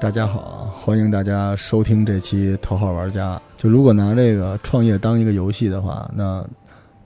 [0.00, 3.36] 大家好，欢迎大家收听这期《头号玩家》。
[3.58, 6.42] 就如果拿这个创业当一个游戏的话，那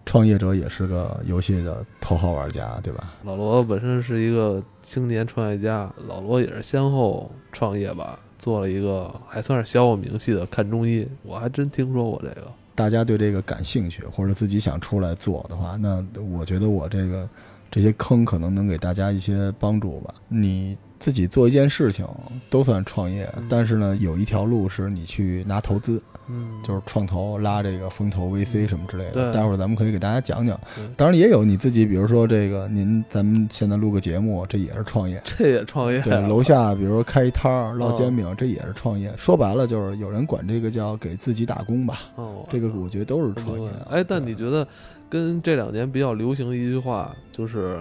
[0.06, 3.12] 创业者也是个游戏的头号玩家，对吧？
[3.24, 11.04] 老罗本身是一个青年创业家，老罗也是先后创业吧，做了一个还算是小有名气的看中医。
[11.24, 12.46] 我还真听说过这个。
[12.76, 17.28] 大家对这个感兴趣，或者自己想出来做的话，那我觉得我这个
[17.72, 20.14] 这些坑可能能给大家一些帮助吧。
[20.28, 20.76] 你。
[21.04, 22.08] 自己做一件事情
[22.48, 29.30] 都算创业，但是呢，有一条路是你去拿投资，嗯，就是创投拉这个风投 VC 什么之类的。
[29.30, 30.58] 待会儿咱们可以给大家讲讲。
[30.96, 35.20] 当然也有你自己，比如说这个，您咱们现在录个节目，这也是创业。
[35.26, 36.00] 这也创业。
[36.00, 39.12] 对，楼下比如说开一摊儿烙煎饼，这也是创业。
[39.18, 42.00] 说白了就是有人管这个叫给自己打工吧。
[42.14, 43.68] 哦，这个我觉得都是创业。
[43.90, 44.66] 哎，但你觉得
[45.10, 47.78] 跟这两年比较流行的一句话就是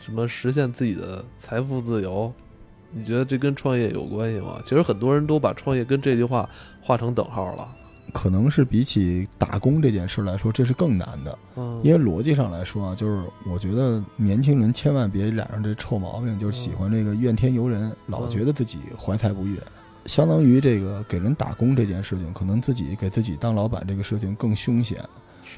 [0.00, 2.32] 什么实现自己的财富自由？
[2.92, 4.60] 你觉得这跟创业有关系吗？
[4.64, 6.48] 其实很多人都把创业跟这句话
[6.80, 7.68] 画成等号了。
[8.12, 11.38] 可能是比起打工这件事来说，这是更难的。
[11.56, 19.58] 嗯，因为逻辑上来说啊，就是我觉得年轻人千万别染上这臭毛病，就是喜欢这个怨天尤人，老觉得自己怀才不遇。
[20.04, 24.98] 相当于这个给人打工这件事情，可能自己给自己当老板这个事情更凶险。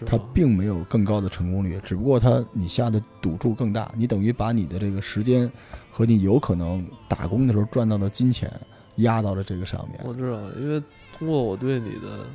[0.07, 5.51] 他并没有更高的成功率，只不过他你下的赌注更大，你等于把你的这个时间
[5.91, 8.51] 和你有可能打工的时候赚到的金钱
[8.97, 10.01] 压到了这个上面。
[10.05, 10.83] 我知道，因为
[11.17, 12.27] 通过我对你的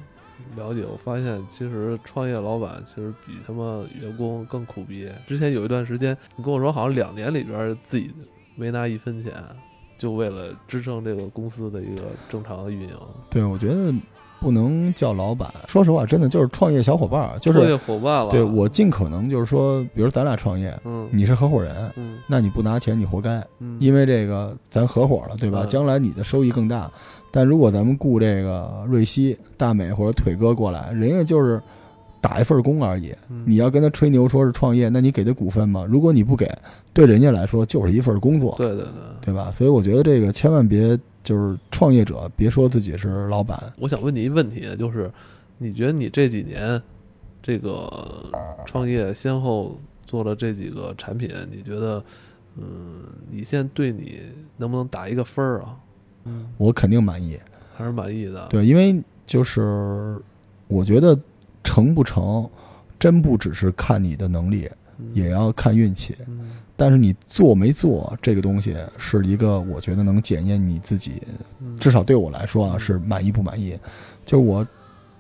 [0.56, 5.10] 了解，我发现其实创业老板其实比他妈员工更苦逼。
[5.28, 8.12] 之前有一段时间，你跟我说好像两年里边自己
[8.56, 9.34] 没拿一分钱，
[9.98, 12.98] 就为了支撑这个公司的一个正常的运营。
[13.30, 13.94] 对，我觉得。
[14.40, 18.32] 不能叫老板，说实话，真的就是创业小伙伴儿，就是创业伙伴了。
[18.32, 25.66] 对我尽可能就是说，比如咱俩创业，嗯，你是合伙人，嗯，那你不拿钱，你活该，嗯，因为这个咱合伙了，对吧？
[25.66, 26.90] 将来你的收益更大。
[27.32, 31.62] 但如果咱们雇这个瑞希、大美或者腿哥过来，人家就是。
[32.22, 33.16] 打一份工而已，
[33.46, 35.86] 你要跟他吹牛说是创业，那你给他股份吗？
[35.88, 36.46] 如果你不给，
[36.92, 38.92] 对人家来说就是一份工作，对对对，
[39.22, 39.54] 对吧？
[39.54, 43.72] 所以我觉得这个千万别就是创业者，别说自己是老板。
[43.78, 45.12] 我想问你一问题，就是
[45.60, 46.82] 你觉得你这几年
[47.40, 48.26] 这个
[48.66, 52.04] 创业先后做了这几个产品，你觉得，
[52.58, 54.22] 嗯，你现在对你
[54.58, 55.78] 能不能打一个分儿啊？
[56.24, 57.40] 嗯，我肯定满意，
[57.76, 58.48] 还是满意的。
[58.48, 60.20] 对，因为就是
[60.68, 61.16] 我觉得。
[61.62, 62.50] 成不成，
[62.98, 64.68] 真不只是看你的能力，
[65.14, 66.16] 也要看运气。
[66.80, 71.22] 但是你做没做这个东西，是一个我觉得能检验你自己，
[71.78, 73.78] 至少对我来说啊，是满意不满意。
[74.26, 74.66] 就是我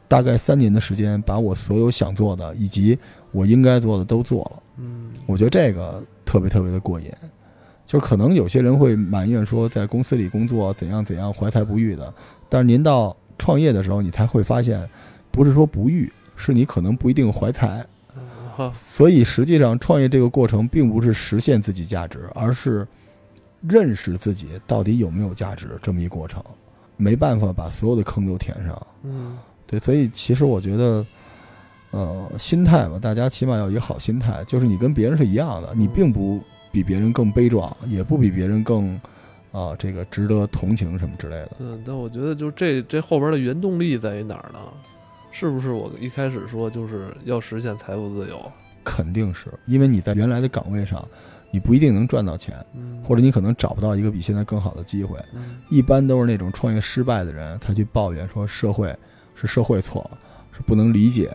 [0.07, 2.97] 大概三年的时间，把我所有想做的以及
[3.33, 4.63] 我应该做的都做了。
[4.77, 7.11] 嗯，我觉得这个特别特别的过瘾。
[7.85, 12.13] 就是可能有些人会埋怨说，在公司里工作怎样怎样怀才不遇的，
[12.47, 14.89] 但是您到创业的时候，你才会发现，
[15.29, 16.09] 不是说不遇。
[16.41, 17.85] 是你可能不一定怀才，
[18.73, 22.87] 所以实际上创业这个过程并不是实现自己价值，而是
[23.61, 26.43] 认识自己到底有没有价值这么一过程。
[27.01, 31.05] 没办法把所有的坑都填上，嗯，对，所以其实我觉得，
[31.91, 36.41] 呃，心态吧，大家起码要有一个好心态，就是你跟别人是一样的，你并不
[36.73, 38.99] 比别人更悲壮，也不比别人更
[39.53, 41.51] 啊这个值得同情什么之类的。
[41.59, 44.59] 嗯，但我觉得就这这后边的原动力在于哪儿呢？
[45.31, 48.51] 是不是我一开始说就是要实现财富自由？
[48.83, 51.05] 肯定是因为你在原来的岗位上，
[51.51, 52.55] 你不一定能赚到钱，
[53.03, 55.19] 或者你可能找不到一个比现在更好的机会。
[55.69, 58.95] 一般都是那种创业失败的人才去抱怨说社会
[59.35, 60.17] 是社会错了，
[60.51, 61.31] 是不能理解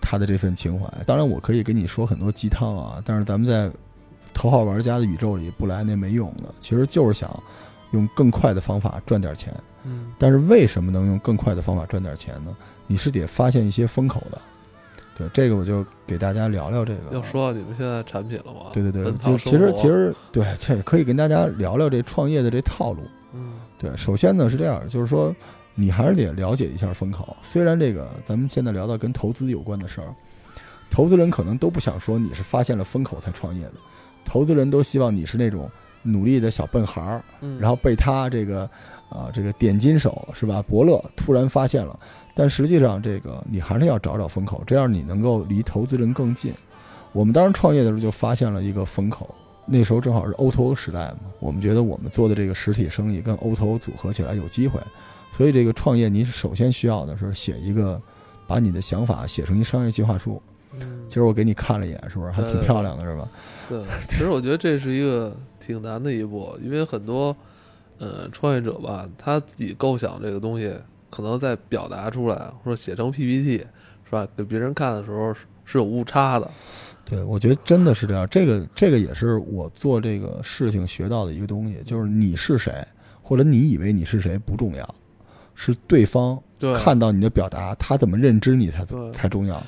[0.00, 0.86] 他的这份情怀。
[1.06, 3.70] 当然，我可以跟你说很多鸡汤啊，但是咱们在
[4.34, 6.52] 头号玩家的宇宙里不来那没用的。
[6.60, 7.42] 其实就是想
[7.92, 9.54] 用更快的方法赚点钱。
[9.84, 12.54] 嗯，但是为什么能用更快的方法赚点钱呢？
[12.88, 14.40] 你是得发现一些风口的，
[15.16, 17.00] 对这个我就给大家聊聊这个。
[17.12, 18.70] 要说到你们现在产品了吗？
[18.72, 23.02] 对对对，就其实其实对，这可以跟大家聊聊这创业的这套路。
[23.34, 25.34] 嗯，对，首先呢是这样，就是说
[25.74, 27.36] 你还是得了解一下风口。
[27.42, 30.08] 虽然这个咱们现在聊到跟投资有关的事儿，
[30.90, 33.74] 投资人可能都不想说你是发现了风口才创业的，
[34.24, 35.70] 投资人都希望你是那种
[36.02, 37.22] 努力的小笨孩儿，
[37.58, 38.62] 然后被他这个
[39.10, 40.62] 啊这个点金手是吧？
[40.62, 41.98] 伯乐突然发现了。
[42.38, 46.54] 但实际上，这个你还是要找找风口，这样你能够离投资人更近。
[47.10, 49.34] 我们当时创业的时候就发现了一个风口，
[49.66, 54.80] 那时候正好是 O2O 时代嘛，我们觉得我们做的这个实体生意跟 O2O 组合起来有机会，
[55.32, 58.00] 所以这个创业你首先需要的是写一个，
[58.46, 60.40] 把你的想法写成一商业计划书。
[60.74, 63.28] 嗯，今儿我给你看了一眼，是不是还挺漂亮的，是吧？
[63.68, 67.36] 对，其实我觉得这是一个挺难的一步，因为很多。
[68.00, 70.72] 呃，创业者吧，他自己构想这个东西，
[71.10, 73.58] 可能在表达出来或者写成 PPT，
[74.04, 74.26] 是吧？
[74.36, 76.50] 给别人看的时候是是有误差的。
[77.04, 78.28] 对，我觉得真的是这样。
[78.28, 82.86] 这个这个也是我做这个事情学到的一个东西，就是你是谁，
[83.22, 84.94] 或者你以为你是谁不重要，
[85.54, 86.38] 是对方，
[86.74, 89.62] 看到你的表达，他怎么认知你才才重要。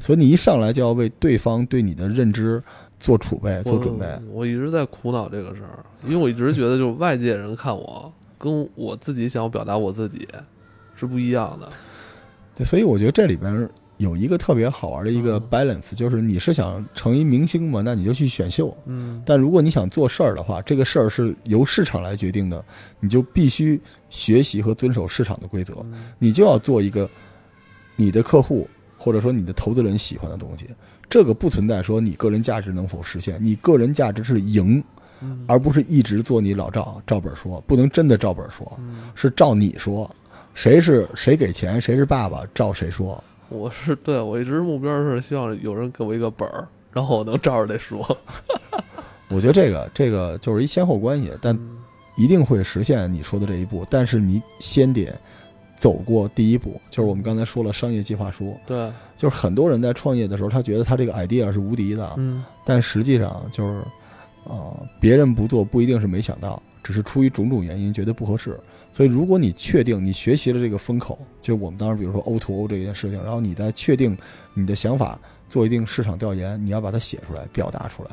[0.00, 2.62] 所以你一上来就要为对方对你的认知
[2.98, 4.06] 做储备、做准备。
[4.26, 10.28] 我我一直在苦恼这个事儿，因为我一直觉得，就是外界人看我，跟我自己想表达我自己
[10.96, 11.68] 是不一样的。
[12.54, 18.76] 对，所以我觉得这里边有一个特别好玩的一个嗯 balance，就是你是想成一明星嘛，那你就去选秀。
[18.86, 22.64] 嗯，但如果你想做事儿的话，这个事儿是由市场来决定的，
[22.98, 23.80] 你就必须
[24.10, 25.74] 学习和遵守市场的规则。
[25.84, 27.08] 嗯你就要做一个
[27.94, 28.68] 你的客户
[28.98, 30.66] 或者说你的投资人喜欢的东西。
[31.08, 34.82] 这个不存在说你个人价值能否实现，你个人价值是赢，
[35.20, 40.10] 嗯而不是一直做你老赵照本说，不能真的照本说，嗯，是照你说。
[40.54, 43.22] 谁是谁给钱，谁是爸爸，照谁说。
[43.48, 48.16] 我是对我一直目标是希望有人给我一个本儿，然后我能照着这说。
[49.28, 51.78] 我觉得这个这个就是一先后关系，但嗯
[52.16, 53.86] 一定会实现你说的这一步。
[53.88, 55.10] 但是你先得
[55.76, 58.54] 走过第一步，就是我们刚才说了商业计划书。
[58.66, 63.82] 对，就是很多人在创业的时候，他觉得他这个 idea 是无敌的，嗯但实际上就是，
[64.44, 68.58] 呃，别人不做不一定是没想到，只是出于种种原因觉得不合适。
[68.92, 74.16] 所以，如果你确定你学习了这个风口，就我们当时比如说 O to O 这件事情，然后你再确定
[74.52, 75.18] 你的想法，
[75.48, 78.10] 做一定市场调研，你要把它写出来，表达出来。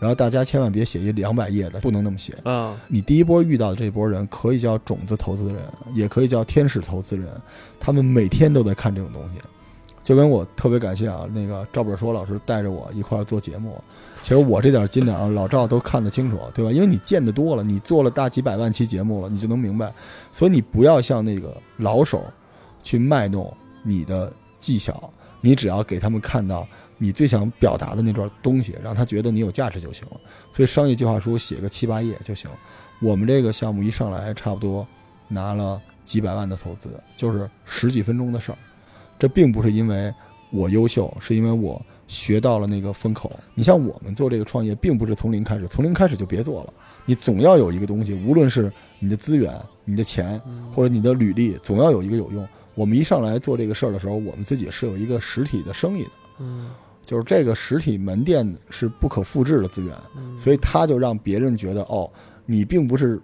[0.00, 2.34] 然后大家千万别写一两百页的，不能那么写。
[2.44, 5.62] 啊，你第一波遇到的这波人，可以叫种子投资人，
[5.94, 7.28] 也可以叫天使投资人，
[7.78, 9.38] 他们每天都在看这种东西。
[10.02, 13.82] 就跟我特别感谢啊，那个赵本硕老师带着我一块儿做节目。
[14.20, 16.72] 其实我这点斤两，老赵都看得清楚，对吧？
[16.72, 19.92] 因为你见得多了，你做了大几百万期节目了，你就能明白。
[20.32, 22.24] 所以你不要像那个老手
[22.82, 23.52] 去卖弄
[23.82, 25.08] 你的技巧，
[25.40, 26.66] 你只要给他们看到
[26.98, 30.20] 你最想表达的那段东西，让他觉得你有价值就行了。
[30.50, 32.50] 所以商业计划书写个七八页就行。
[33.00, 34.86] 我们这个项目一上来，差不多
[35.28, 38.58] 拿了几百万的投资，就是十几分钟的事儿。
[39.22, 40.12] 这并不是因为
[40.50, 43.30] 我优秀，是因为我学到了那个风口。
[43.54, 46.74] 你像我们做这个创业，并不是从零开始，从零开始就别做了。
[47.06, 49.54] 你总要有一个东西，无论是你的资源、
[49.84, 52.44] 你的钱，嗯或者你的履历，总要有一个有用。
[52.74, 56.10] 我们一上来做这个事儿的时候，我们自己是有一个实体的生意的，
[56.40, 56.70] 嗯
[57.06, 59.94] 就是这个实体门店是不可复制的资源。
[60.16, 62.10] 嗯，所以他就让别人觉得哦，
[62.44, 63.22] 你并不是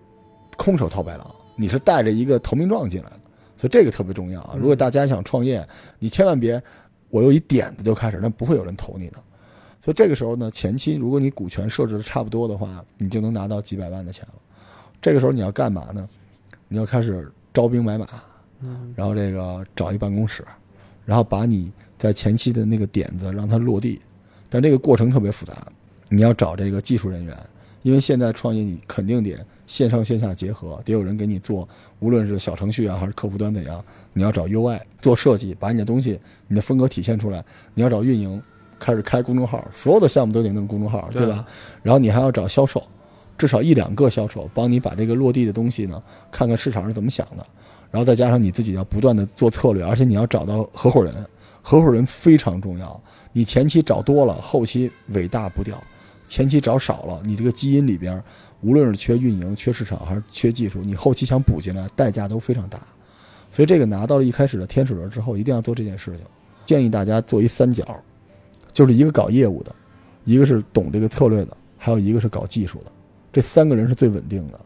[0.57, 3.21] 空手套白狼，你是带着一个投名状进来的，
[3.59, 4.53] 所以这个特别重要啊！
[4.55, 5.67] 嗯如果大家想创业，
[5.99, 6.63] 你千万别
[7.11, 9.17] 我有一点子就开始，那不会有人投你的。
[9.85, 14.35] 所以这个时候呢，前期如果你股权设置的差不多的话，你就能拿到几百万的钱了。
[15.03, 16.09] 这个时候你要干嘛呢？
[16.69, 18.07] 你要开始招兵买马，
[18.61, 20.45] 嗯然后这个找一办公室，
[21.05, 24.01] 然后把你在前期的那个点子让它落地，
[24.49, 25.67] 但这个过程特别复杂，
[26.09, 27.37] 你要找这个技术人员，
[27.83, 31.69] 因为现在创业你肯定得线上线下结合，得有人给你做，
[32.01, 36.19] 无论是小程序啊还是客户端怎样，你要找 UI 做设计，把你的东西、
[36.49, 37.45] 你的风格体现出来，
[37.75, 38.43] 你要找运营，
[38.81, 41.47] 开始开公众号，所有的项目都得弄公众号，对吧？
[41.83, 42.83] 然后你还要找销售，
[43.37, 46.03] 至少一两个销售帮你把这个落地的东西呢，
[46.33, 47.47] 看看市场是怎么想的，
[47.91, 51.15] 然后再加上你自己要不断的做策略，而且你要找到合伙人，
[51.61, 52.99] 合伙人非常重要。
[53.33, 55.77] 你前期找多了，后期尾大不掉；
[56.27, 58.21] 前期找少了，你这个基因里边，
[58.61, 62.81] 无论是缺运营、缺市场还是缺技术，你后期想补进来，代价都非常大。
[63.51, 66.25] 所以这个拿到了一开始的天使轮之后，一定要做这件事情。
[66.65, 67.99] 建议大家做一三角，
[68.73, 69.75] 就是一个搞业务的，
[70.25, 72.93] 一个是懂这个策略的，还有一个是搞技术的。
[73.33, 74.61] 这三个人是最稳定的。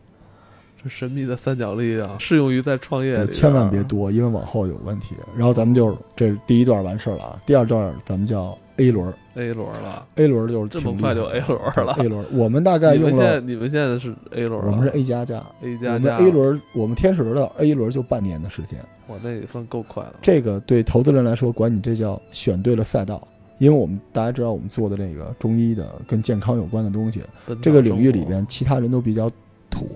[0.82, 5.14] 这神秘的三角力量适用于在创业千万别多，因为往后有问题。
[5.36, 10.06] 然后咱们就这第一段完事儿了啊，第二段咱们叫 A 轮 A 轮了。
[10.16, 18.78] ，A 轮就是这么快就 A 轮了 A 轮，我们大概你们用了，现在你们现在是 A 轮了，我们是 A 加加 A 我们加加 A 轮，我们天使轮到 A 轮就半年的时间。
[19.08, 20.14] 哇那也算够快了。
[20.22, 23.26] 这个对投资人来说，管你这叫选对了赛道，
[23.58, 27.20] 因为我们大家知道我们做的这个中医的跟健康有关的东西，
[27.60, 29.30] 这个领域里边其他人都比较
[29.68, 29.88] 土，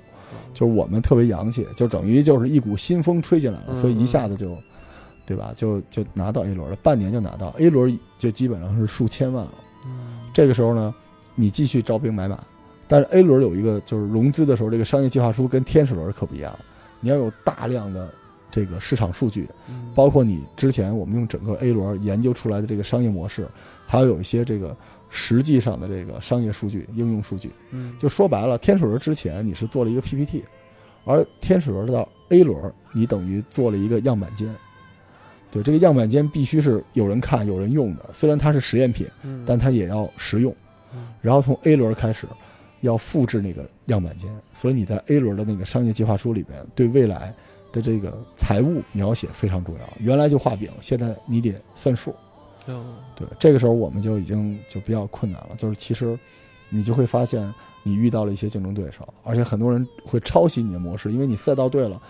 [0.53, 4.57] 就是我们特别洋气，就等于就是一股新风吹进来了，嗯所以一下子就，
[5.27, 5.53] 对吧？
[5.55, 9.55] 就就拿到 A 轮了，半年就拿到 A 轮，就基本上是数千万了。
[9.85, 10.95] 嗯这个时候呢，
[11.35, 12.39] 你继续招兵买马，
[12.87, 16.57] 但是 A 轮有一个就是融资的时候，这个商业计划书跟天使轮可不一样，
[17.01, 18.09] 你要有大量的
[18.51, 23.49] 这个市场数据，嗯包括你之前我们用整个 A 轮研究出来的这个商业模式，
[23.87, 24.77] 还要有一些这个
[25.09, 27.51] 实际上的这个商业数据、应用数据。
[27.71, 30.45] 嗯就说白了，天使轮之前你是做了一个 PPT，
[31.05, 34.55] 而天使轮到 A 轮，你等于做了一个样板间。
[35.51, 38.05] 对，这个样板间必须是有人看、有人用的。
[38.13, 40.55] 虽然它是实验品，嗯但它也要实用
[40.93, 41.07] 嗯。
[41.21, 42.27] 然后从 A 轮开始，
[42.81, 47.35] 要复制那个样板间，所以你在 A 轮的那个商业计划书里边，对未来
[47.73, 49.81] 的这个财务描写非常重要。
[49.99, 52.15] 原来就画饼，现在你得算数。
[53.15, 56.19] 对，这个时候我们就已经就比较困难了，就是其实
[56.69, 57.49] 你就会发现
[57.85, 62.03] 你遇到了一些竞争对手，而且很多人会抄袭你的模式，因为你赛道对了，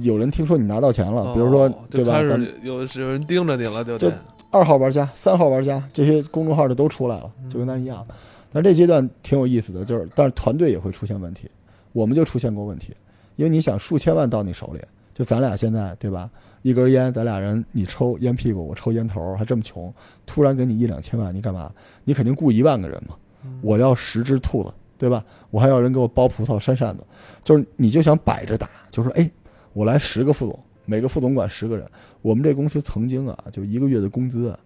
[0.00, 2.20] 有人听说你拿到钱了，比如说哦对吧？
[2.62, 4.10] 有有人盯着你了，就就
[4.50, 8.06] 二号玩家、三号玩家这些公众号的都出来了，就跟咱一样。
[8.52, 11.50] 但这阶段挺有意思的，就是但是团队也会出现问题，
[11.92, 12.94] 我们就出现过问题，
[13.36, 14.80] 因为你想数千万到你手里，
[15.12, 16.30] 就咱俩现在对吧？
[16.62, 19.92] 一根烟，咱俩人你抽烟屁股，我抽烟头，还这么穷，
[20.24, 21.70] 突然给你一两千万，你干嘛？
[22.04, 23.14] 你肯定雇一万个人嘛。
[23.44, 25.24] 嗯我要十只兔子，对吧？
[25.50, 27.04] 我还要人给我剥葡萄扇扇子，
[27.44, 29.30] 就是你就想摆着打，就说哎，
[29.76, 31.86] 我来十个副总，每个副总管十个人。
[32.22, 34.58] 我们这公司曾经啊，就一个月的工资啊，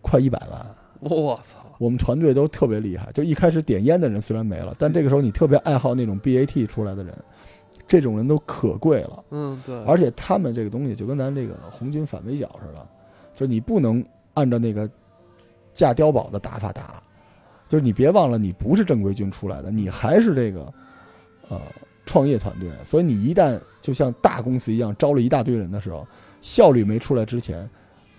[0.00, 0.76] 快一百万。
[1.00, 7.12] 我操，我们团队都特别厉害，就一开始点烟的人虽然没了，但这个时候你特别爱好那种 BAT 出来的人，
[7.88, 9.24] 这种人都可贵了。
[9.30, 12.86] 嗯对，而且他们这个东西就跟咱这个红军反围剿似的，
[13.34, 14.88] 就是你不能按照那个
[15.72, 17.02] 架碉堡的打法打，
[17.66, 20.72] 就是你别忘了你不是正规军出来的，你还是这个
[21.48, 21.60] 呃
[22.10, 26.04] 创业团队，所以你一旦就像大公司一样招了一大堆人的时候，
[26.40, 27.70] 效率没出来之前，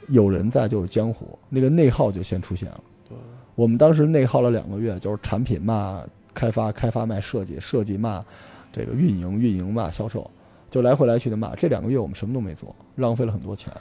[0.07, 2.81] 有人在就有江湖，那个内耗就先出现了。
[3.09, 3.17] 对
[3.53, 6.01] 我们当时内耗了两个月，就是产品骂
[6.33, 8.23] 开发，开发卖设计，设计骂
[8.71, 10.31] 这个运营，运营骂销售，
[10.69, 11.53] 就来回来去的骂。
[11.57, 13.73] 这两个月我们什么都没做，浪费了很多钱。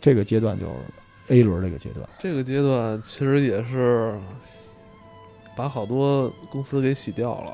[0.00, 0.72] 这个阶段就是
[1.28, 4.18] A 轮这个阶段，这个阶段其实也是
[5.56, 7.52] 把好多公司给洗掉了，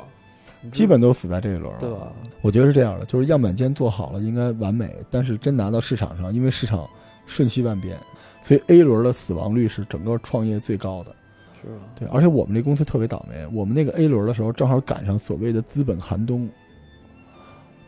[0.70, 1.78] 基本都死在这一轮了。
[1.80, 2.12] 对吧？
[2.40, 6.88] 我觉得是这样的，就是样板间做好了应该完美，但是真拿到市场上，因为市场
[7.26, 7.98] 瞬息万变，
[8.42, 11.14] 所以 A 轮的死亡率是整个创业最高的。
[11.62, 16.48] 是啊，对，而且我们这公司特别倒霉，我们那个 A 轮的时候正好赶上所谓的资本寒冬。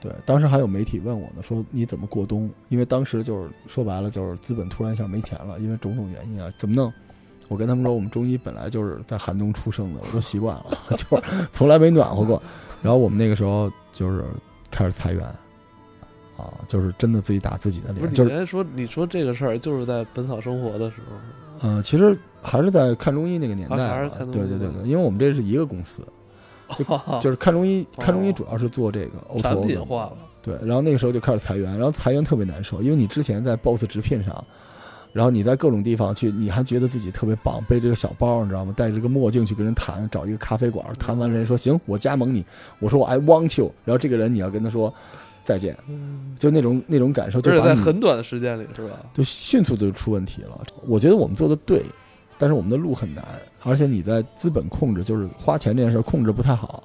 [0.01, 2.49] 对，当时还有媒体问我呢，说你怎么过冬？
[2.69, 6.93] 因为当时就是说白了，就是资本突然一下没钱了，因为种种原因啊，怎么弄？
[7.49, 10.65] 我跟他们说，我们中医本来就是在寒冬出生的，我都习惯了，
[10.97, 12.41] 就是从来没暖和过。
[12.83, 14.25] 然后我们那个时候就是
[14.71, 15.25] 开始裁员，
[16.37, 26.03] 啊，就是真的自己打自己的脸，不是就是你原来说你说这个事儿就是在《本草生活》的时候，嗯，其实还是在看中医那个年代对对对对，因为我们这是一个公司，
[26.77, 26.85] 就
[27.19, 34.45] 就是看中医，看中医主要是做这个 O 产 to O 品化了，对，然后那个时候就开始裁员，然后裁员特别难受，因为你之前在 BOSS 直聘上，
[35.13, 38.73] 然后你在各种地方去，你还觉得自己特别棒，背着个小包，你知道吗？
[38.77, 42.45] 戴着个墨镜去跟人谈，找一个咖啡馆谈完，人说行，我加盟你，
[42.79, 44.93] 我说我 I want you，然后这个人你要跟他说
[45.43, 45.77] 再见，
[46.39, 48.91] 就那种那种感受，就而且把你在很短的时间里，是吧？
[49.15, 50.61] 就迅速就出问题了。
[50.87, 51.83] 我觉得我们做的对，
[52.37, 53.25] 但是我们的路很难，
[53.65, 56.85] 而且你在资本控制，就是花钱这件事控制不太好，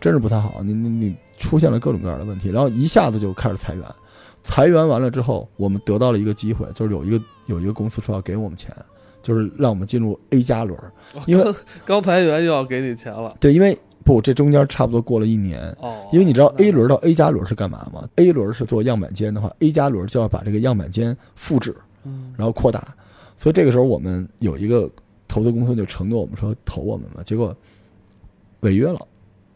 [0.00, 0.62] 真是不太好。
[0.62, 3.84] 你你你出现了各种各样的问题，然后一下子就开始裁员，
[4.46, 8.74] 裁员完了之后，我们得到了一个机会，就是有一个有一个公司说要给我们钱，
[9.20, 10.92] 就是让我们进入 A 加轮儿。
[11.26, 15.60] 因为刚 刚裁员又要给你钱了，对，因为不，这中间差不多过了一年。
[15.80, 21.74] 哦，因为你知道 A 轮到 A 加轮是干嘛吗？A 轮是做样板间的话，A 加轮就要把这个样板间复制，
[22.04, 22.94] 嗯然后扩大。
[23.36, 24.88] 所以这个时候我们有一个
[25.26, 27.54] 投资公司就承诺我们说投我们嘛，结果
[28.60, 29.00] 违约了。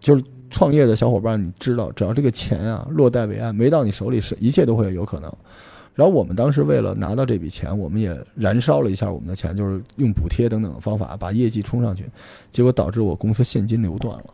[0.01, 5.33] 就是创业的小伙伴，你知道，只要这个钱啊落袋为安，没到你手里是一切都会有可能。
[5.95, 12.05] 然后我们当时为了拿到这笔钱，我们也燃烧了一下我们的钱，就是用补贴等等的方法把业绩冲上去，
[12.51, 14.25] 结果导致我公司现金流断了，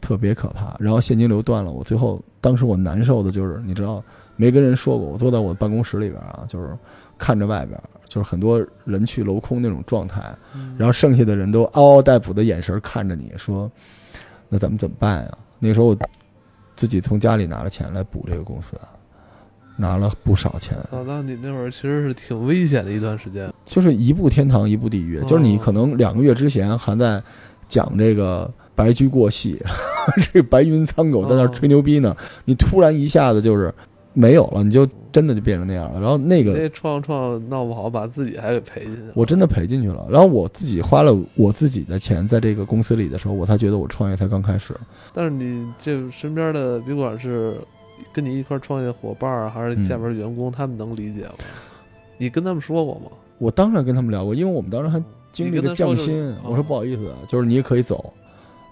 [0.00, 0.76] 特别可怕。
[0.78, 4.02] 然后现金流断了，我最后当时我难受的就是，你知道，
[4.36, 6.76] 没跟人说过，我坐在我办公室里边啊，就是
[7.16, 10.36] 看着外边，就是很多人去楼空那种状态，
[10.76, 13.70] 然后剩下的人都嗷嗷待哺的眼神看着你说
[14.52, 15.96] ：“那咱们怎么办呀？”那个时候我
[16.76, 18.76] 自己从家里拿了钱来补这个公司，
[19.76, 25.24] 拿了不少钱，啊，那你那会儿其实是挺危险的一段时间，就是一步天堂一步地狱，哦。
[25.24, 27.22] 就是你可能两个月之前还在
[27.68, 29.58] 讲这个白驹过隙，
[30.20, 33.72] 这个白云苍狗在那儿吹牛逼呢，你突然一下子就是
[34.14, 36.00] 没有了，你就真的就变成那样了。
[36.00, 40.06] 然后那个那创创闹不好把自己还给赔进去了，我真的赔进去了。
[40.10, 44.74] 然后我自己花了我自己的钱在这个公司里的时候，我才觉得我创业才刚开始。
[45.12, 47.54] 但是你这身边的，别管是
[48.12, 51.34] 跟你一块创业的伙伴儿，还是下边员工，他们能理解吗？
[52.18, 53.10] 你跟他们说过吗？
[53.38, 55.02] 我当然跟他们聊过，因为我们当时还
[55.32, 58.12] 经历了降薪我说不好意思，啊，就是你也可以走，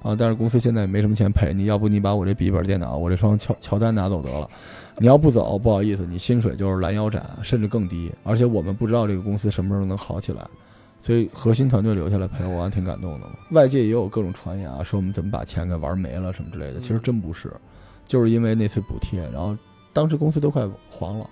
[0.02, 4.48] 啊，但是公司现在也没什么钱赔你，要不你把我这笔记本电脑、我这双乔乔丹拿走得了。
[4.98, 8.10] 你要不走，不好意思，你薪水就是拦腰斩，甚至更低。
[8.22, 10.46] 而且我们不知道这个公司什么时候能好起来，
[11.00, 13.26] 所以核心团队留下来陪我，还挺感动的。
[13.50, 17.52] 外界也有各种传言啊，说我们怎么把钱给玩没了什么之类的，其实真不是，
[18.06, 19.56] 就是因为那次补贴，然后
[19.92, 21.26] 当时公司都快黄了。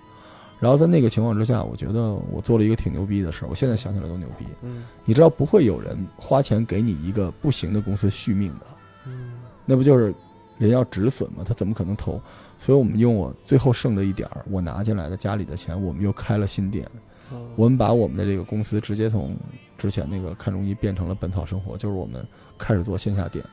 [0.59, 4.45] 然后在那个情况之下，我觉得我做了一个挺牛逼的事儿，我现在想起来都牛逼。
[4.61, 8.65] 嗯你知道不会有人花钱给你一个不行的公司续命的，
[9.05, 10.13] 嗯那不就是
[10.57, 11.43] 人要止损吗？
[11.45, 12.21] 他怎么可能投？
[12.57, 16.85] 所以我们用我最后剩的一点儿我拿进来的家里的钱，我们又开了新店。
[17.31, 19.37] 嗯我们把我们的这个公司直接从
[19.77, 22.25] 之前那个看中医变成了本草生活，就是我们
[22.57, 23.45] 开始做线下店，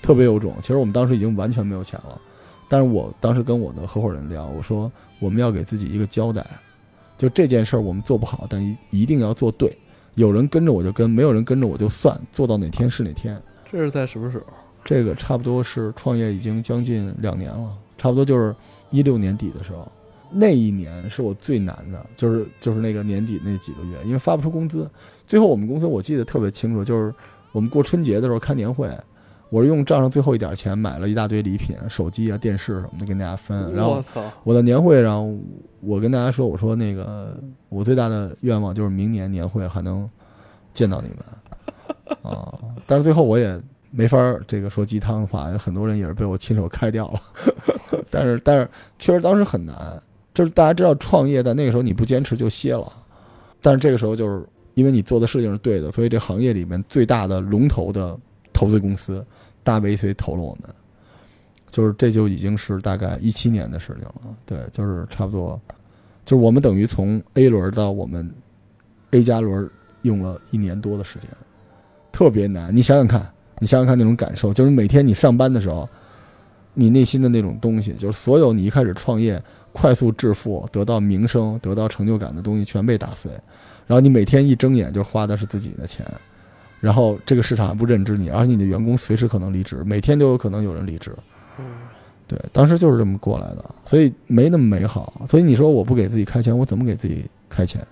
[0.00, 0.54] 特别有种。
[0.60, 2.20] 其实我们当时已经完全没有钱了，
[2.68, 6.46] 但是我当时跟我的合伙人聊，我说我们要给自己一个交代，
[7.16, 9.76] 就这件事儿我们做不好，但一一定要做对。
[10.14, 13.40] 有人跟着我就跟，没有人跟着我就算，做到哪天是哪天。
[13.70, 14.44] 这是在什么时候？
[14.84, 18.54] 这个差不多是创业已经将近两年了，差不多就是
[18.90, 19.90] 一六年底的时候，
[20.30, 24.88] 那一年是我最难的，就是就是那个年底那几个月，因为发不出工资。
[25.26, 27.12] 最后我们公司我记得特别清楚，就是
[27.50, 28.88] 我们过春节的时候开年会，
[29.54, 33.72] 我是用账上最后一点钱买了一大堆礼品，手机啊、电视什么的跟大家分。
[33.72, 34.02] 然后
[34.42, 35.40] 我的，年会上，
[35.78, 40.10] 我跟大家说，我说那个我最大的愿望就是明年年会还能
[40.72, 42.52] 见到你们啊，
[42.84, 43.56] 但是最后我也
[43.92, 47.20] 没法儿这个说鸡汤的话，有很多人也是被我亲手开掉了。
[48.10, 48.68] 但是但是
[48.98, 49.76] 确实当时很难，
[50.34, 52.92] 就是大家知道创业，但那个时候你不坚持就歇了。
[53.62, 54.44] 但是这个时候就是
[54.74, 58.18] 因为你做的事情是对的，所以这行业里面最大的龙头的
[58.52, 59.24] 投资公司
[59.64, 60.72] 大 VC 投了我们，
[61.68, 64.36] 就是这就已经是大概一七年的事情了。
[64.46, 65.60] 对，就是差不多，
[66.24, 68.32] 就是我们等于从 A 轮到我们
[69.10, 69.68] A 加轮
[70.02, 71.28] 用了一年多的时间，
[72.12, 72.74] 特别难。
[72.76, 73.28] 你想想看，
[73.58, 75.88] 你想想看那种感受，就是每天你上班的时候，
[76.74, 83.32] 你内心的那种东西，就是所有你一开始创业快速致富、得到名声、得到成就感的东西全被打碎，
[83.86, 86.06] 然后你每天一睁眼就花的是自己的钱，
[86.84, 91.10] 然后这个市场还不认知你，而且你的员工随时可能离职，每天都有可能有人离职。
[91.58, 91.64] 嗯
[92.28, 95.22] 对，当时就是这么过来的，所以没那么美好。
[95.26, 97.86] 所以你说我不给自己开钱，我怎么给自己开钱？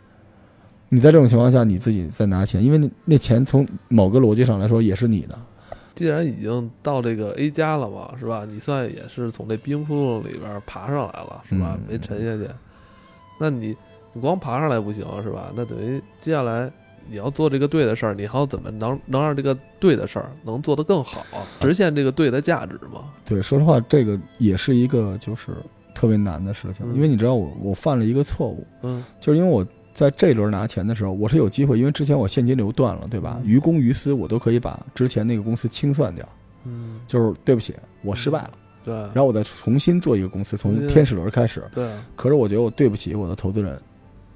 [0.90, 5.38] 你在这种情况下，你自己再拿钱，因为那那钱从某个逻辑上来说也是你的。
[5.94, 8.46] 既然已经到这个 A 加了嘛，是吧？
[8.46, 11.78] 你算也是从这冰窟窿里边爬上来了，是吧？
[11.78, 12.50] 嗯没沉下去。
[13.38, 13.76] 那你
[14.12, 15.50] 你光爬上来不行，是吧？
[15.54, 16.70] 那等于接下来
[17.08, 21.24] 你要做这个对的事儿，你还要怎么能能让这个对的事儿能做得更好，
[21.60, 23.04] 实现这个对的价值吗？
[23.24, 25.52] 对，说实话，这个也是一个就是
[25.94, 26.94] 特别难的事情，嗯。
[26.94, 29.04] 因为你知道我我犯了一个错误，嗯。
[29.20, 33.38] 就是因为我在这轮拿钱的时候，我是有机会，因为之前我现金流断了，对吧？
[33.42, 33.46] 嗯。
[33.46, 36.26] 于公于私，我都可以把之前那个公司清算掉，
[36.64, 38.50] 嗯，就是对不起，我失败了，
[38.84, 41.62] 对，然后我再重新做一个公司，从嗯天使轮开始。
[41.74, 43.78] 对，可是我觉得我对不起我的投资人，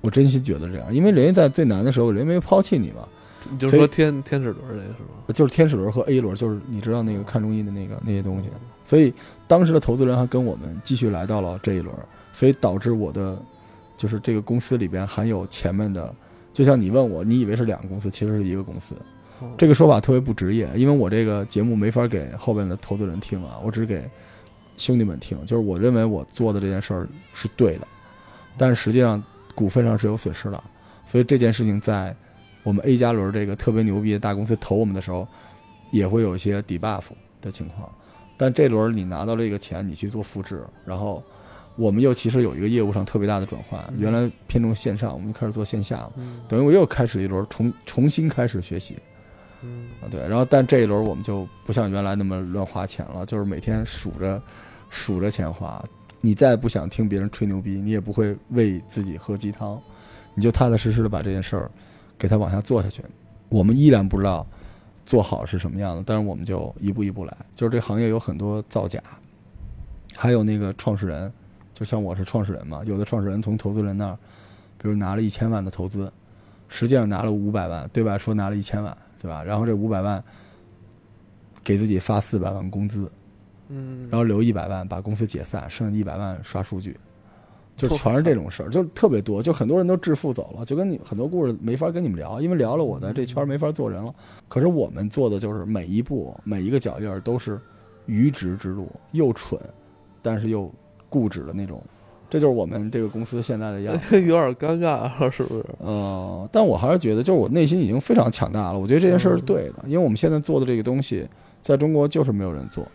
[0.06, 3.06] 我真心觉得这样，因为人家在最难的时候，人家没抛弃你嘛。
[3.50, 5.34] 你就所以说天天使轮这个是吗？
[5.34, 8.48] 就是天使轮和 A 轮，就是你知道那个看中医的那个那些东西。
[8.84, 9.12] 所以
[9.48, 11.92] 当时的投资人还跟我们继续来到了这一轮，
[12.32, 13.36] 所以导致我的
[13.96, 16.14] 就是这个公司里边含有前面的，
[16.52, 18.94] 就像你问我，你以为是两个公司，其实是一个公司。
[19.40, 24.08] 哦这个说法特别不职业，因为我这个节目没法给后边的投资人听啊，我只给
[24.76, 25.38] 兄弟们听。
[25.44, 27.86] 就是我认为我做的这件事儿是对的，
[28.56, 29.22] 但是实际上
[29.56, 30.64] 股份上是有损失的，
[31.04, 32.14] 所以这件事情在
[32.62, 35.26] 我们 A 加轮这个特别牛逼的大公司投我们的时候，
[35.90, 37.02] 也会有一些 debuff
[37.40, 37.90] 的情况。
[38.36, 41.22] 但这轮你拿到这个钱，你去做复制，然后
[41.74, 48.98] 我们又其实有一个业务上特别大的转换，原来偏重线上，我们就开始做线下了，嗯等于我又开始一轮重重新开始学习。
[49.62, 54.40] 嗯啊，对，然后但这一轮我们就不像原来那么乱花钱了，就是每天数着
[54.90, 55.82] 数着钱花。
[56.26, 59.80] 你再不想听别人吹牛逼，你也不会为自己喝鸡汤，
[60.34, 61.70] 你就踏踏实实的把这件事儿
[62.18, 63.00] 给它往下做下去。
[63.48, 64.44] 我们依然不知道
[65.04, 67.36] 做好是什么样的，但是我们就一步一步来。
[67.54, 69.00] 就是这行业有很多造假，
[70.16, 71.32] 还有那个创始人，
[71.72, 74.18] 就像我是创始人嘛，有的创始人从投资人那儿，
[74.78, 76.12] 比如拿了一千万的投资，
[76.66, 79.44] 实际上拿了五百万，对外说拿了一千万，对吧？
[79.44, 80.20] 然后这五百万
[81.62, 83.08] 给自己发四百万工资，
[83.68, 86.96] 嗯，然后留一百万把公司解散，剩下一百万刷数据，
[87.76, 94.14] 就全是这种事儿，就特别多，就很多人都致富走了，就跟你很多故事没法跟你们聊，因为聊了我在这圈儿没法做人了。
[94.48, 97.60] 可是我们做的就是每一步每一个脚印儿都是
[98.06, 99.60] 愚直之路，又蠢，
[100.22, 100.72] 但是又
[101.08, 101.82] 固执的那种，
[102.30, 104.20] 这就是我们这个公司现在的样子。
[104.22, 105.64] 有点尴尬了，是不是？
[105.84, 108.78] 嗯，但我还是觉得，就是我内心已经非常强大了。
[108.78, 111.28] 我觉得这件事儿是对的，因为我们现在做的这个东西，
[111.60, 112.86] 在中国就是没有人做，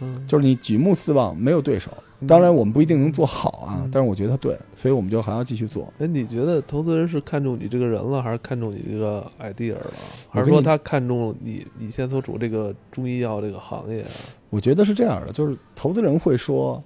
[0.00, 1.90] 嗯，就是你举目四望没有对手。
[2.26, 5.92] 当然我们不一定能做好啊嗯，但是我觉得对，所以我们就还要继续做。
[5.98, 9.92] 哎，你觉得投资人是看中你这个人了，还是看中你这个 idea 了，
[10.30, 14.08] 还是说他看中你你现在所处这个中医药这个行业啊？
[14.48, 16.82] 我觉得是这样的，就是投资人会说，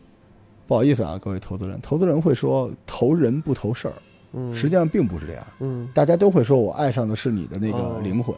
[0.67, 3.95] 不好意思啊，各位投资人，投资人会说投人不投事儿，
[4.33, 5.47] 嗯，实际上并不是这样。
[5.61, 8.35] 嗯大家都会说我爱上的是你的那个哦灵魂，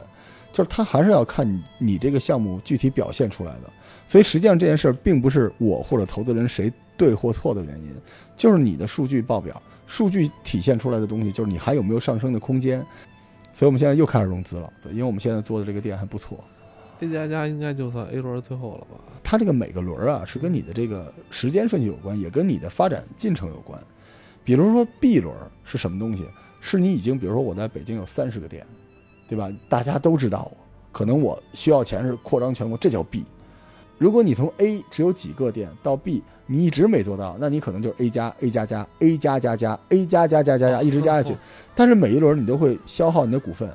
[0.52, 3.70] 就是他还是要看你你这个项目具体表现出来的。
[4.12, 7.96] 所以实际上这件事儿并不是我或者投资人谁对或错的原因，
[8.36, 12.84] 就是你的数据报表，数据体现出来的东西，就是你还有没有上升的空间。
[13.54, 16.44] 所以我们现在又开始融资了，对因为我们现在做的这个店还不错。
[17.00, 19.02] ，A 加加应该就算 A 轮最后了吧？
[19.24, 23.82] 它这个每个轮儿啊，是跟你的这个时间顺序有关，也跟你的发展进程有关。
[24.44, 26.26] 比如说 B 轮是什么东西？
[26.60, 28.66] 是你已经，比如说我在北京有三十个店，
[29.26, 29.50] 对吧？
[29.70, 30.56] 大家都知道我，
[30.92, 33.24] 可能我需要钱是扩张全国，这叫 B。
[34.02, 41.36] 如果你从 A 只有几个点到 B，你一直没做到，那你可能就是 A 加 A 加加 A 加加加 A 加加加加加一直加下去。
[41.72, 43.70] 但是每一轮你都会消耗你的股份，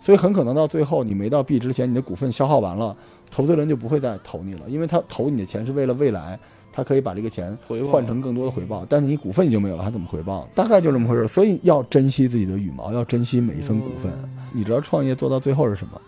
[0.00, 2.96] 所以很可能到最后你没到 B 之前，你的股份消耗完了，
[3.30, 6.36] 投资人就不会再投你了，因为他投你的钱是为了未来，
[6.72, 7.56] 他可以把这个钱
[7.92, 10.48] 换成更多的回报，但是你股份已经没有了，他怎么回报？
[10.52, 11.28] 大概就这么回事。
[11.28, 14.10] 所以要珍惜自己的羽毛，要珍惜每一份股份。
[14.10, 16.00] 嗯你知道创业做到最后是什么？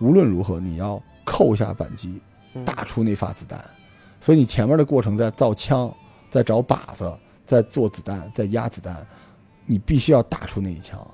[0.00, 2.20] 无论如何，你要扣下扳机，
[2.54, 3.62] 嗯打出那发子弹。
[4.20, 5.92] 所以你前面的过程在造枪，
[6.30, 7.12] 在找靶子，
[7.46, 9.06] 在做子弹，在压子弹，
[9.66, 11.06] 你必须要打出那一枪，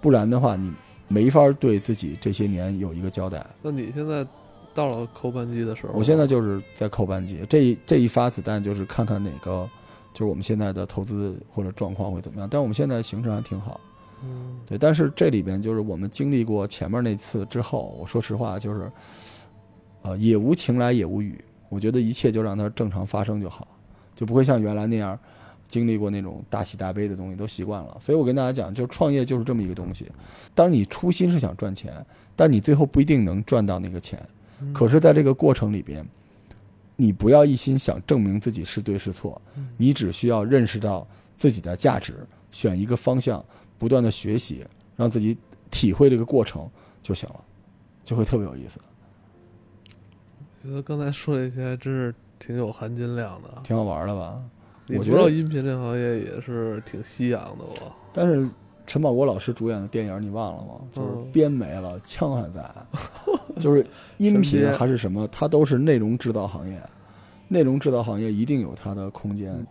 [0.00, 0.72] 不然的话，你
[1.08, 3.44] 没法对自己这些年有一个交代。
[3.60, 4.26] 那你现在
[4.74, 9.68] 到了扣扳机的时候，我现在就是在扣扳机，这一这一发子弹就是看看哪个，
[10.12, 12.48] 就是我们现在的投资或者状况会怎么样。
[12.50, 13.80] 但我们现在形势还挺好，
[14.24, 14.78] 嗯对。
[14.78, 18.90] 但是这里边就是我们经历过前面那次之后，我说实话就是，
[20.06, 23.66] 呃，也无情来也无语，我觉得一切就让它正常发生就好，
[24.14, 25.18] 就不会像原来那样。
[25.68, 30.06] 经历过那种大喜大悲的东西都习惯了，所以我跟大家讲，就是创业就是这么一个东西。
[30.54, 31.92] 当你初心是想赚钱，
[32.36, 34.16] 但你最后不一定能赚到那个钱。
[34.60, 36.06] 嗯可是，在这个过程里边，
[36.94, 42.14] 你不要一心想证明自己是对是错，嗯你只需要认识到自己的价值，
[42.52, 43.44] 选一个方向，
[43.76, 44.64] 不断的学习，
[44.94, 45.36] 让自己
[45.68, 46.70] 体会这个过程
[47.02, 47.40] 就行了，
[48.04, 48.78] 就会特别有意思，
[50.66, 53.48] 觉得刚才说这些还真是挺有含金量的。
[53.62, 54.40] 挺好玩的吧？
[54.90, 57.92] 我觉得音频这行业也是挺夕阳的吧？
[58.12, 58.48] 但是
[58.86, 60.74] 陈宝国老师主演的电影你忘了吗？
[60.92, 62.62] 就是编没了，枪还在，
[63.58, 63.84] 就是
[64.18, 66.80] 音频还是什么，它都是内容制造行业，
[67.48, 69.66] 内容制造行业一定有它的空间。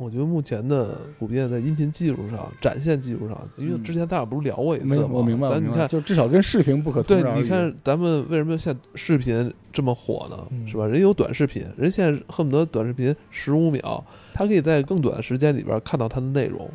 [0.00, 5.08] 我觉得目前的普遍在音频技术上、展现技术上，因为之前咱俩不是聊过一次没，吗？
[5.10, 7.22] 我明白，咱你看，就至少跟视频不可对。
[7.34, 10.46] 你看咱们为什么现在视频这么火呢？
[10.50, 10.86] 嗯是吧？
[10.86, 16.66] 人有短视频，人现在恨不得短视频十五秒，他可以在更短的时间里边看到它的内容。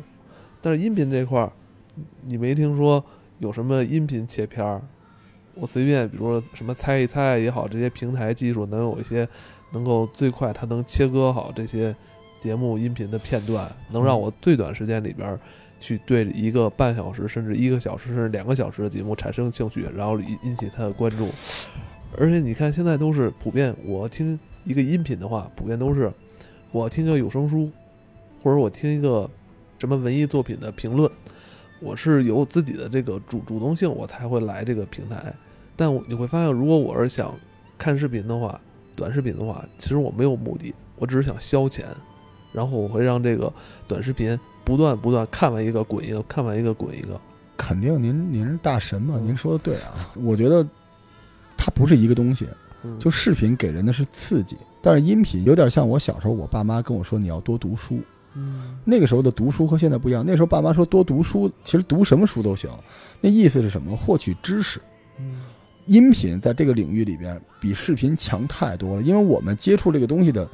[0.62, 1.50] 但是音频这块儿，
[2.24, 3.04] 你没听说
[3.40, 4.80] 有什么音频切片儿？
[5.54, 9.28] 我随便，比如说什么猜一猜也好，这些平台技术能有一些
[9.72, 11.96] 能够最快，它能切割好这些
[12.46, 15.36] 节目音频的片段，能让我最短时间里边
[15.80, 21.28] 去对一个半小时甚至一个小时甚至两个小时的节目产生兴趣，然后引引起他的关注。
[22.16, 26.10] 而且你看，现在都是普遍，我听一个音频的话，普遍都是
[26.70, 27.68] 我听个有声书，
[28.42, 29.28] 或者我听一个
[29.78, 31.10] 什么文艺作品的评论，
[31.80, 35.34] 我是有自己的这个主主动性，我才会来这个平台。
[35.74, 37.34] 但你会发现，如果我是想
[37.76, 38.58] 看视频的话，
[38.94, 41.84] 短视频的话，其实我没有目的，我只是想消遣，
[42.56, 43.52] 然后我会让这个
[43.86, 47.20] 短视频不断不断看完一个滚一个，看完一个滚一个。
[47.54, 50.10] 肯定您您是大神嘛，嗯您说的对啊。
[50.14, 50.66] 我觉得
[51.54, 52.48] 它不是一个东西，
[52.82, 58.00] 嗯，就视频给人的是刺激，但是音频有点像我小时候，我爸妈跟我说你要多读书。
[58.38, 62.70] 嗯那个时候的读书和现在不一样，那时候爸妈说多读书，其实读什么书都行。
[63.20, 63.94] 那意思是什么？
[63.94, 64.80] 获取知识。
[65.18, 65.42] 嗯
[65.86, 70.48] 音频在这个领域里边比视频强太多了，因为我们接触这个东西的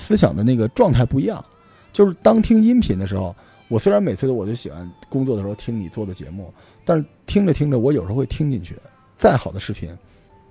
[0.00, 1.44] 思想的那个状态不一样。
[1.92, 3.34] 就是当听音频的时候，
[3.68, 6.52] 我虽然每次我就喜欢工作的时候听你做的节目，
[6.84, 8.76] 但是听着听着，我有时候会听进去。
[9.16, 9.90] 再好的视频，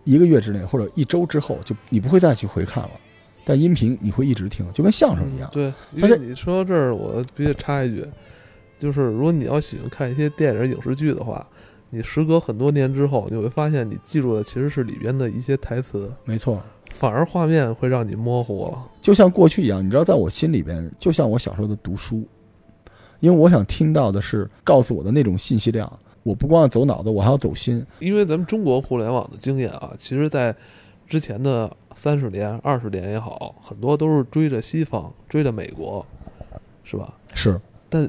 [0.04, 2.92] 一个月之内或者一周之后，就你不会再去回看了。
[3.44, 5.50] 但音频你会一直听，就跟相声一样。
[5.52, 8.06] 对，因他在为你说到这儿，我必须插一句，
[8.78, 11.44] 就是如果你要喜欢看一些电影、影视剧的话，
[11.90, 18.84] 你时隔很多年之后，你会发现你记住的其实是里边的一些台词，没错，反而画面会让你模糊了。
[19.02, 22.24] 就像过去一样，你知道，在我心里边，就像我小时候的读书，
[23.20, 25.92] 因为我想听到的是告诉我的那种信息量。
[26.24, 27.84] 我不光要走脑子，我还要走心。
[28.00, 30.54] 因为咱们中国互联网的经验啊，其实在
[31.08, 36.06] 之前的三十年、二十年也好，很多都是追着西方，追着美国，
[36.84, 37.14] 是吧？
[37.34, 38.08] 是，但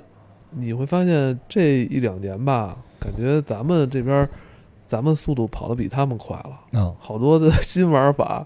[0.51, 4.29] 你会发现这一两年吧，感觉咱们这边儿，
[4.89, 8.45] 咱们速度跑得比他们快了，嗯，好多的新玩法，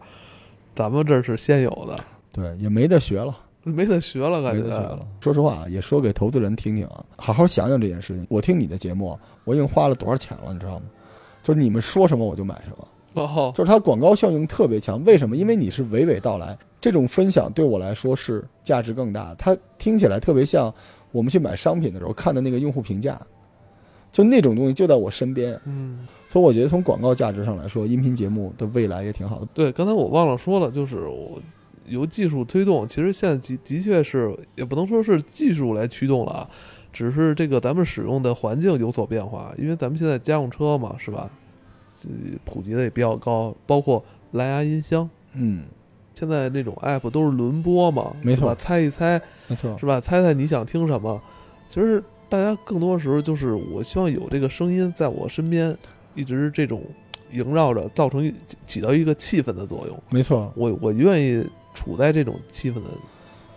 [0.75, 1.99] 咱们这儿是先有的，
[2.33, 3.39] 对，也没得学了。
[3.67, 5.07] 没得学了，感觉没得学了。
[5.21, 8.27] 说实话，也说给投资人听听啊，好好想想这件事情。
[8.29, 10.83] 我听你的节目，我已经花了多少钱了，你知道吗？
[11.43, 15.03] 就是你们说什么我就买什么，哦，就是它广告效应特别强。
[15.05, 15.35] 为什么？
[15.35, 19.35] 因为你是娓娓道来，这种分享对我来说是价值更大。
[19.39, 20.71] 它听起来特别像
[21.11, 23.19] 我们去买商品的时候看的那个用户评价，
[24.15, 25.61] 就那种东西就在我身边。
[25.65, 29.49] 嗯，所以我觉得从广告价值上来说，音频节目的未来也挺好的。
[29.53, 31.43] 对，刚才我忘了说了，就是我
[31.87, 36.51] 由技术推动，其实现在的的确是，也不能说是技术来驱动了啊，
[36.93, 41.29] 只是这个咱们使用的环境有所变化，因为咱们现在家用车嘛，是吧？
[42.05, 42.11] 呃
[42.45, 45.65] 普及的也比较高，包括蓝牙音箱，嗯，
[46.13, 50.01] 现在那种 app 都是轮播嘛，没错吧猜一猜没错，是吧？
[50.01, 51.21] 猜猜你想听什么？
[51.67, 52.03] 其实
[52.35, 55.77] 大家更多时候就是，我希望有这个声音在我身边，
[56.17, 56.83] 一直这种
[57.31, 59.97] 萦绕着，造成起起到一个气氛的作用。
[60.11, 60.53] 没错。
[60.57, 62.91] 我我愿意处在这种气氛的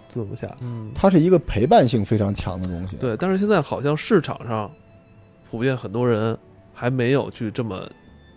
[0.07, 0.55] 作用下。
[0.61, 2.97] 嗯，它是一个陪伴性非常强的东西。
[2.97, 3.17] 对。
[3.17, 4.69] 但是现在好像市场上
[5.49, 6.37] 普遍很多人
[6.71, 7.81] 还没有去这么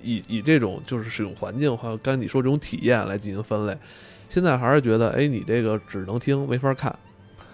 [0.03, 3.77] 以以这种就是使用环境，还有刚才你说这种体验来进行分类。
[4.31, 6.99] 现在还是觉得，哎，你这个只能听没法看。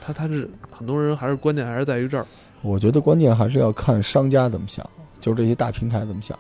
[0.01, 2.25] 他他是很多人还是关键还是在于这儿，
[2.67, 4.89] 我觉得关键还是要看商家怎么想，
[5.21, 6.39] 就是这些大平台怎么想。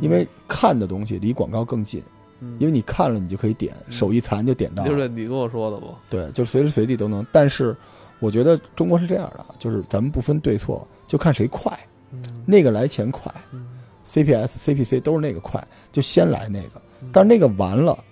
[0.00, 2.02] 因为看的东西离广告更近，
[2.40, 4.88] 嗯因为你看了你就可以点，嗯手一残就点到了。
[4.88, 5.88] 就是你跟我说的不？
[6.08, 7.26] 对，就随时随地都能。
[7.30, 7.76] 但是
[8.18, 11.78] 我觉得中国是这样的，就是咱们不分对错，就看谁快，
[12.12, 13.66] 嗯那个来钱快嗯
[14.06, 16.80] ，CPS、CPC 都是那个快，就先来那个。
[17.02, 18.02] 嗯但是那个完了，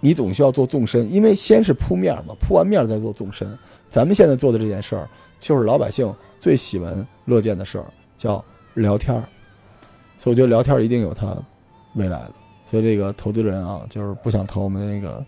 [0.00, 3.56] 你总需要做纵深，因为先是铺面嘛，铺完面再做纵深。
[3.88, 5.08] 咱们现在做的这件事儿，
[5.40, 7.84] 就是老百姓最喜闻乐见的事儿，
[8.16, 8.44] 叫
[8.74, 9.22] 聊天儿。
[10.18, 11.36] 所以我觉得聊天儿一定有它
[11.94, 12.32] 未来的。
[12.64, 15.24] 所以这个投资人啊，就是不想投我们那个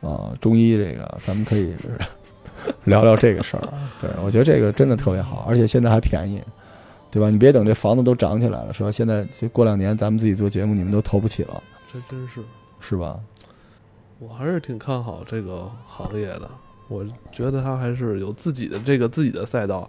[0.00, 1.74] 呃中医这个，咱们可以
[2.84, 3.68] 聊聊这个事儿。
[4.00, 6.42] 对我觉得这个真的特别好，而且现在还便宜。
[7.10, 7.30] 对吧？
[7.30, 8.92] 你别等这房子都涨起来了，是吧？
[8.92, 12.42] 现在这过两年咱们自己做节目，你们都投不起了，这真是，
[12.80, 13.18] 是吧？
[14.18, 16.50] 我还是挺看好这个行业的。
[16.88, 19.88] 我觉得他还是有自己的这个自己的赛道，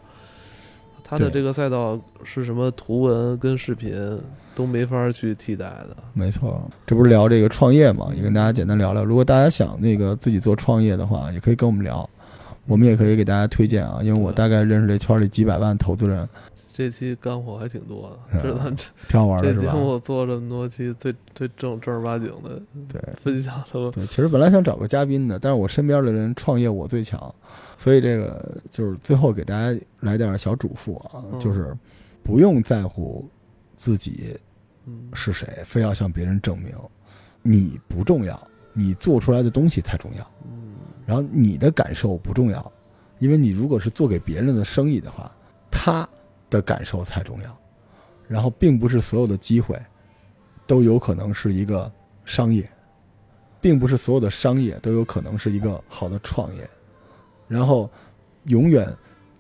[1.03, 4.19] 他的这个赛道是什么图文跟视频
[4.53, 5.95] 都没法去替代的。
[6.13, 9.03] 没错，这不是聊这个创业嘛，也跟大家简单聊聊。
[9.03, 12.07] 如果大家想那个自己做创业的话，也可以跟我们聊，
[12.67, 16.27] 我们也可以给大家推荐啊，因为我大概认识这圈里几百万投资人，
[16.79, 18.73] 这期干货还挺多的，
[19.09, 27.35] 挺好玩的，这节目做这么多期最最正正儿八经的对分享的，对，其实本来想找个嘉宾的，但是我身边的人创业我最强，
[27.77, 31.75] 所以这个就是最后给大家来点小嘱咐啊，嗯就是
[32.23, 33.27] 不用在乎
[33.75, 34.37] 自己
[34.85, 36.73] 嗯，是谁，非要向别人证明，
[37.41, 40.31] 你不重要，你做出来的东西才重要。
[40.45, 42.71] 嗯然后你的感受不重要，
[43.17, 45.29] 因为你如果是做给别人的生意的话，
[45.69, 46.07] 他
[46.49, 47.57] 的感受才重要。
[48.27, 49.79] 然后，并不是所有的机会
[50.67, 51.91] 都有可能是一个
[52.25, 52.69] 商业，
[53.59, 56.69] 并不是所有的商业都有可能是一个好的创业。
[57.47, 57.89] 然后，
[58.45, 58.87] 永远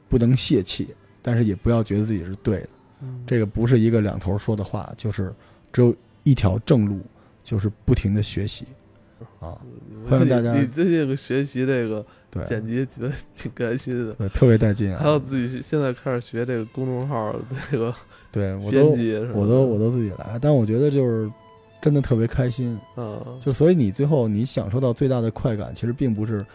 [0.07, 2.69] 不能泄气，但是也不要觉得自己是对的。
[3.01, 5.31] 嗯，这个不是一个两头说的话，就是
[5.71, 6.99] 只有一条正路，
[7.43, 8.65] 就是不停的学习
[9.39, 9.55] 啊。
[10.09, 14.13] 欢迎大家你你最近学习这个对，剪辑，觉得挺开心的。
[14.13, 14.99] 对，特别带劲啊！
[15.01, 17.35] 还有自己现在开始学这个公众号
[17.71, 17.93] 这个
[18.31, 21.29] 对我编都我都我都自己来，但我觉得就是
[21.81, 26.45] 真的特别开心，嗯，就所以你最后你享受到最大的快感，其实并不是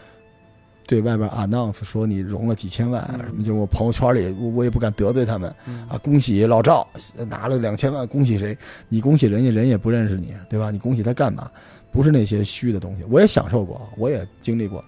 [0.87, 6.87] 对外边 announce 说你融了几千万，嗯什么就我朋友圈里我我也不敢得罪他们嗯啊，恭喜老赵
[7.27, 8.57] 拿了两千万，恭喜谁？
[8.87, 10.71] 你恭喜人家，人也不认识你，对吧？
[10.71, 11.51] 你恭喜他干嘛？
[11.91, 14.83] 不是那些虚的东西，我也享受过，我也经历过。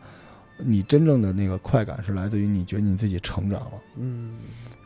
[0.57, 3.71] 你真正的那个快感是来自于你觉得你自己成长了。
[3.97, 4.35] 嗯，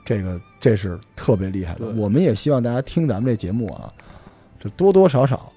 [0.06, 1.88] 这个这是特别厉害的。
[1.92, 3.92] 我们也希望大家听咱们这节目啊，
[4.60, 5.52] 这多多少少，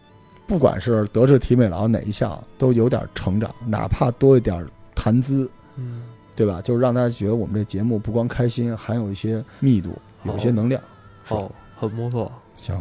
[0.46, 6.03] 不管是德智体美劳哪一项，都有点成长，哪怕多一点谈资，嗯，
[6.37, 6.61] 对吧？
[6.62, 10.81] 就是让大家觉得我们这节目不光开心，还有一些密度，有一些能量。
[11.24, 12.31] 是吧好，很不错。
[12.57, 12.81] 行，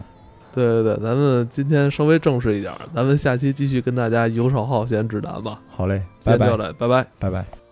[0.54, 5.60] 对对对，咱们今天稍微正式一点儿，咱们下期继续跟大家游手好闲指南吧。
[5.68, 7.08] 好嘞，拜拜拜拜。
[7.20, 7.62] 拜拜。